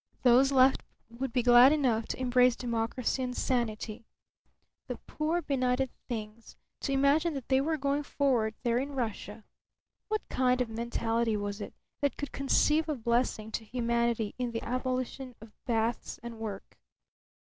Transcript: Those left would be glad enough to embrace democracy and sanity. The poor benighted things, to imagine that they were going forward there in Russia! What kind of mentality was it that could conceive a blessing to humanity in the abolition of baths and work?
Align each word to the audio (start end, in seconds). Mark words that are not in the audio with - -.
Those 0.23 0.51
left 0.51 0.81
would 1.11 1.31
be 1.31 1.43
glad 1.43 1.71
enough 1.71 2.07
to 2.07 2.19
embrace 2.19 2.55
democracy 2.55 3.21
and 3.21 3.37
sanity. 3.37 4.07
The 4.87 4.95
poor 4.97 5.43
benighted 5.43 5.91
things, 6.09 6.57
to 6.79 6.91
imagine 6.91 7.35
that 7.35 7.49
they 7.49 7.61
were 7.61 7.77
going 7.77 8.01
forward 8.01 8.55
there 8.63 8.79
in 8.79 8.93
Russia! 8.95 9.43
What 10.07 10.27
kind 10.27 10.59
of 10.59 10.69
mentality 10.69 11.37
was 11.37 11.61
it 11.61 11.75
that 12.01 12.17
could 12.17 12.31
conceive 12.31 12.89
a 12.89 12.95
blessing 12.95 13.51
to 13.51 13.63
humanity 13.63 14.33
in 14.39 14.53
the 14.53 14.63
abolition 14.63 15.35
of 15.39 15.53
baths 15.65 16.17
and 16.23 16.39
work? 16.39 16.79